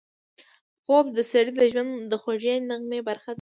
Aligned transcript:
خوب 0.83 1.05
د 1.17 1.19
سړي 1.31 1.51
د 1.59 1.61
ژوند 1.71 1.91
د 2.11 2.13
خوږې 2.21 2.55
نغمې 2.69 2.99
برخه 3.07 3.27
ده 3.29 3.29